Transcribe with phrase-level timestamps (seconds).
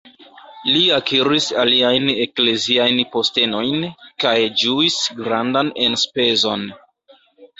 [0.75, 3.85] Li akiris aliajn ekleziajn postenojn,
[4.23, 6.65] kaj ĝuis grandan enspezon.